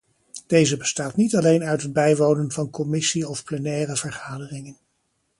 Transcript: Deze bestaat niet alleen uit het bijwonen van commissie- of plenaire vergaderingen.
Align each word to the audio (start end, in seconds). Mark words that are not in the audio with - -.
Deze 0.47 0.77
bestaat 0.77 1.15
niet 1.15 1.35
alleen 1.35 1.63
uit 1.63 1.81
het 1.81 1.93
bijwonen 1.93 2.51
van 2.51 2.69
commissie- 2.69 3.27
of 3.29 3.43
plenaire 3.43 3.95
vergaderingen. 3.95 4.77